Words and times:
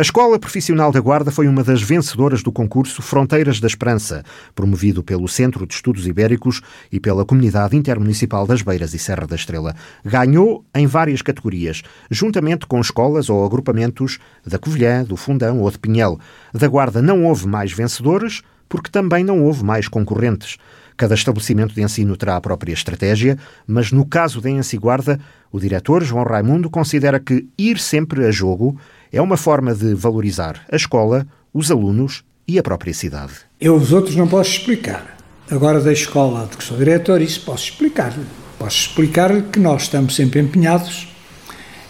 A 0.00 0.02
Escola 0.02 0.38
Profissional 0.38 0.90
da 0.90 0.98
Guarda 0.98 1.30
foi 1.30 1.46
uma 1.46 1.62
das 1.62 1.82
vencedoras 1.82 2.42
do 2.42 2.50
concurso 2.50 3.02
Fronteiras 3.02 3.60
da 3.60 3.66
Esperança, 3.66 4.24
promovido 4.54 5.02
pelo 5.02 5.28
Centro 5.28 5.66
de 5.66 5.74
Estudos 5.74 6.06
Ibéricos 6.06 6.62
e 6.90 6.98
pela 6.98 7.22
Comunidade 7.22 7.76
Intermunicipal 7.76 8.46
das 8.46 8.62
Beiras 8.62 8.94
e 8.94 8.98
Serra 8.98 9.26
da 9.26 9.36
Estrela. 9.36 9.76
Ganhou 10.02 10.64
em 10.74 10.86
várias 10.86 11.20
categorias, 11.20 11.82
juntamente 12.10 12.66
com 12.66 12.80
escolas 12.80 13.28
ou 13.28 13.44
agrupamentos 13.44 14.18
da 14.42 14.58
Covilhã, 14.58 15.04
do 15.04 15.18
Fundão 15.18 15.60
ou 15.60 15.70
de 15.70 15.78
Pinhel. 15.78 16.18
Da 16.54 16.66
Guarda 16.66 17.02
não 17.02 17.26
houve 17.26 17.46
mais 17.46 17.70
vencedores, 17.70 18.40
porque 18.70 18.90
também 18.90 19.22
não 19.22 19.44
houve 19.44 19.62
mais 19.62 19.86
concorrentes. 19.86 20.56
Cada 20.96 21.14
estabelecimento 21.14 21.74
de 21.74 21.82
ensino 21.82 22.16
terá 22.16 22.36
a 22.36 22.40
própria 22.40 22.72
estratégia, 22.72 23.36
mas 23.66 23.92
no 23.92 24.06
caso 24.06 24.40
da 24.40 24.48
Ensiguarda, 24.48 25.20
o 25.52 25.60
diretor 25.60 26.02
João 26.02 26.24
Raimundo 26.24 26.70
considera 26.70 27.20
que 27.20 27.46
ir 27.58 27.78
sempre 27.78 28.24
a 28.24 28.30
jogo 28.30 28.78
é 29.12 29.20
uma 29.20 29.36
forma 29.36 29.74
de 29.74 29.94
valorizar 29.94 30.64
a 30.70 30.76
escola, 30.76 31.26
os 31.52 31.70
alunos 31.70 32.22
e 32.46 32.58
a 32.58 32.62
própria 32.62 32.94
cidade. 32.94 33.32
Eu 33.60 33.76
os 33.76 33.92
outros 33.92 34.16
não 34.16 34.28
posso 34.28 34.50
explicar. 34.50 35.16
Agora 35.50 35.80
da 35.80 35.92
escola 35.92 36.46
de 36.50 36.56
que 36.56 36.64
sou 36.64 36.76
diretor, 36.76 37.20
isso 37.20 37.40
posso 37.42 37.64
explicar. 37.64 38.14
Posso 38.58 38.76
explicar 38.76 39.42
que 39.42 39.58
nós 39.58 39.82
estamos 39.82 40.14
sempre 40.14 40.40
empenhados 40.40 41.08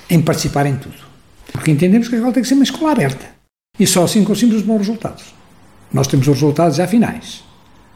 em 0.08 0.20
participar 0.20 0.66
em 0.66 0.76
tudo. 0.76 0.96
Porque 1.52 1.70
entendemos 1.70 2.08
que 2.08 2.14
a 2.14 2.18
escola 2.18 2.32
tem 2.32 2.42
que 2.42 2.48
ser 2.48 2.54
uma 2.54 2.64
escola 2.64 2.92
aberta. 2.92 3.26
E 3.78 3.86
só 3.86 4.04
assim 4.04 4.24
conseguimos 4.24 4.60
os 4.60 4.66
bons 4.66 4.78
resultados. 4.78 5.34
Nós 5.92 6.06
temos 6.06 6.26
os 6.26 6.34
resultados 6.34 6.76
já 6.76 6.86
finais. 6.86 7.44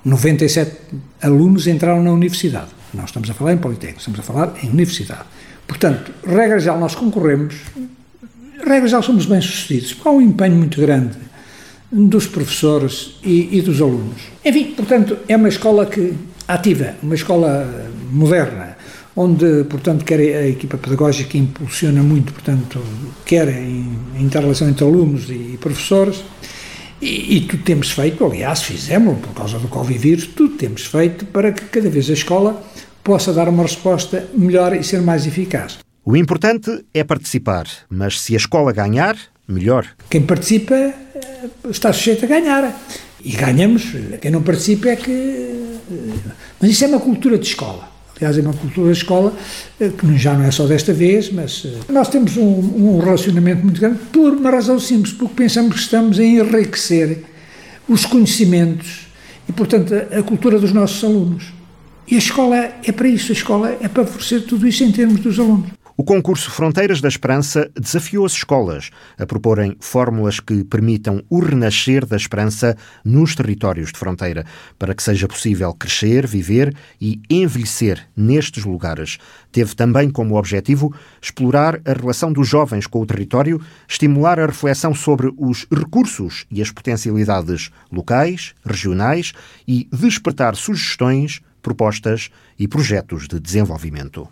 97 0.05 0.77
alunos 1.23 1.67
entraram 1.67 2.03
na 2.03 2.13
universidade. 2.13 2.71
Nós 2.93 3.07
estamos 3.07 3.31
a 3.31 3.35
falar 3.35 3.55
em 3.55 3.59
Politécnico, 3.59 4.01
estamos 4.01 4.21
a 4.21 4.23
falar 4.23 4.55
em 4.63 4.69
universidade. 4.69 5.25
Portanto, 5.67 6.13
regra 6.27 6.59
geral, 6.59 6.79
nós 6.79 6.95
concorremos 6.95 7.55
regra 8.65 8.89
já 8.89 9.03
somos 9.03 9.27
bem-sucedidos. 9.27 9.97
Há 10.05 10.11
um 10.11 10.21
empenho 10.21 10.57
muito 10.57 10.81
grande 10.81 11.17
dos 11.91 12.27
professores 12.27 13.17
e, 13.23 13.57
e, 13.57 13.63
dos 13.63 13.81
alunos. 13.81 14.23
Enfim, 14.45 14.73
portanto, 14.77 15.17
é 15.29 15.37
uma 15.37 15.49
escola 15.49 15.87
que 15.87 16.13
ativa, 16.49 16.95
uma 17.03 17.15
escola 17.15 17.91
moderna, 18.11 18.77
onde, 19.15 19.65
portanto, 19.65 20.05
quer 20.05 20.19
a 20.19 20.49
equipa 20.49 20.77
pedagógica 20.77 21.39
impulsiona 21.39 22.03
muito, 22.03 22.33
portanto, 22.33 22.81
quer 23.25 23.49
a 23.49 24.21
interrelação 24.21 24.69
entre 24.69 24.85
alunos 24.85 25.31
e 25.31 25.57
professores, 25.61 26.25
e, 27.01 27.37
e 27.37 27.41
tudo 27.43 27.63
temos 27.63 27.91
feito, 27.91 28.25
aliás, 28.25 28.63
fizemos, 28.63 29.19
por 29.21 29.35
causa 29.35 29.59
do 29.59 29.69
Covid 29.69 29.99
vírus, 29.99 30.27
tudo 30.27 30.57
temos 30.57 30.87
feito 30.87 31.27
para 31.27 31.53
que 31.53 31.65
cada 31.67 31.89
vez 31.89 32.11
a 32.11 32.15
escola 32.15 32.65
possa 33.05 33.33
dar 33.33 33.49
uma 33.49 33.63
resposta 33.63 34.29
melhor 34.35 34.75
e 34.75 34.83
ser 34.83 35.01
mais 35.01 35.27
eficaz. 35.27 35.84
O 36.07 36.15
importante 36.15 36.85
é 36.93 37.03
participar, 37.03 37.67
mas 37.89 38.21
se 38.21 38.35
a 38.35 38.37
escola 38.37 38.73
ganhar, 38.73 39.17
melhor. 39.49 39.87
Quem 40.11 40.21
participa 40.21 40.75
eh, 40.75 40.95
está 41.71 41.95
sujeito 41.95 42.27
a 42.27 42.29
ganhar. 42.29 42.79
E 43.25 43.33
ganhamos. 43.33 43.85
Quem 44.21 44.31
não 44.31 44.43
participa 44.43 44.91
é 44.91 44.97
que. 44.97 45.11
Eh, 45.11 46.15
mas 46.61 46.73
isso 46.73 46.85
é 46.85 46.89
uma 46.89 47.01
cultura 47.01 47.39
de 47.39 47.47
escola. 47.47 47.89
Aliás, 48.17 48.37
é 48.37 48.43
uma 48.43 48.53
cultura 48.53 48.93
de 48.93 48.99
escola 48.99 49.35
eh, 49.81 49.89
que 49.97 50.19
já 50.19 50.35
não 50.35 50.45
é 50.45 50.51
só 50.51 50.67
desta 50.67 50.93
vez, 50.93 51.33
mas 51.33 51.67
nós 51.89 52.09
temos 52.09 52.37
um, 52.37 52.43
um 52.43 52.99
relacionamento 52.99 53.63
muito 53.63 53.81
grande 53.81 53.99
por 54.13 54.35
uma 54.35 54.51
razão 54.51 54.79
simples, 54.79 55.15
porque 55.15 55.35
pensamos 55.35 55.73
que 55.73 55.81
estamos 55.81 56.19
a 56.19 56.23
enriquecer 56.23 57.25
os 57.89 58.05
conhecimentos 58.05 59.07
e, 59.49 59.53
portanto, 59.53 59.95
a, 59.95 60.23
cultura 60.23 60.59
dos 60.59 60.73
nossos 60.75 61.03
alunos. 61.03 61.47
E 62.07 62.15
a 62.15 62.19
escola 62.19 62.57
é 62.57 62.93
para 62.93 63.09
isso, 63.09 63.33
a 63.33 63.35
escola 63.35 63.79
é 63.81 63.89
para 63.89 64.05
favorecer 64.05 64.43
tudo 64.43 64.69
isso 64.69 64.85
em 64.85 64.93
termos 64.93 65.21
dos 65.21 65.39
alunos. 65.39 65.71
O 65.97 66.03
concurso 66.03 66.51
Fronteiras 66.51 67.01
da 67.01 67.07
Esperança 67.07 67.71
desafiou 67.81 68.27
as 68.27 68.33
escolas 68.33 68.91
a 69.17 69.25
proporem 69.25 69.77
fórmulas 69.79 70.41
que 70.41 70.65
permitam 70.65 71.23
o 71.31 71.39
renascer 71.39 72.05
da 72.05 72.17
esperança 72.17 72.77
nos 73.05 73.37
territórios 73.37 73.93
de 73.93 73.99
fronteira, 74.01 74.45
para 74.77 74.93
que 74.93 75.05
seja 75.05 75.29
possível 75.29 75.73
crescer, 75.73 76.27
viver 76.27 76.75
e 77.01 77.23
envelhecer 77.31 78.09
nestes 78.17 78.65
lugares. 78.65 79.19
Teve 79.53 79.77
também 79.77 80.11
como 80.11 80.37
objetivo 80.37 80.93
explorar 81.23 81.81
a 81.85 81.93
relação 81.93 82.33
dos 82.33 82.49
jovens 82.49 82.89
com 82.89 83.01
o 83.01 83.07
território, 83.07 83.61
estimular 83.87 84.41
a 84.41 84.47
reflexão 84.47 84.93
sobre 84.97 85.33
os 85.39 85.65
recursos 85.71 86.45
e 86.51 86.61
as 86.61 86.73
potencialidades 86.73 87.71
locais, 87.93 88.53
regionais 88.65 89.33
e 89.67 89.89
despertar 89.93 90.57
sugestões, 90.57 91.41
propostas 91.63 92.31
e 92.59 92.67
projetos 92.67 93.29
de 93.29 93.39
desenvolvimento. 93.39 94.29